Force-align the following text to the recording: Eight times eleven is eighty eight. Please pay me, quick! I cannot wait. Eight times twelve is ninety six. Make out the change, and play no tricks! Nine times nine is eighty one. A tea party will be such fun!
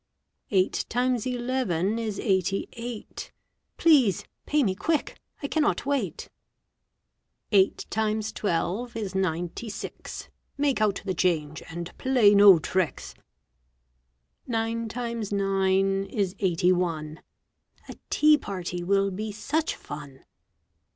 Eight 0.49 0.83
times 0.89 1.27
eleven 1.27 1.99
is 1.99 2.19
eighty 2.19 2.67
eight. 2.73 3.31
Please 3.77 4.23
pay 4.47 4.63
me, 4.63 4.73
quick! 4.73 5.19
I 5.43 5.47
cannot 5.47 5.85
wait. 5.85 6.27
Eight 7.51 7.85
times 7.91 8.31
twelve 8.31 8.95
is 8.95 9.13
ninety 9.13 9.69
six. 9.69 10.27
Make 10.57 10.81
out 10.81 11.03
the 11.05 11.13
change, 11.13 11.61
and 11.69 11.95
play 11.99 12.33
no 12.33 12.57
tricks! 12.57 13.13
Nine 14.47 14.89
times 14.89 15.31
nine 15.31 16.05
is 16.05 16.35
eighty 16.39 16.71
one. 16.71 17.21
A 17.87 17.93
tea 18.09 18.39
party 18.39 18.83
will 18.83 19.11
be 19.11 19.31
such 19.31 19.75
fun! 19.75 20.25